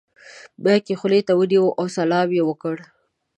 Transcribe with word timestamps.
مایک 0.63 0.85
یې 0.91 0.95
خولې 0.99 1.21
ته 1.27 1.33
ونیو 1.37 1.65
او 1.79 1.85
سلام 1.97 2.27
یې 2.37 2.43
وکړ. 2.45 2.75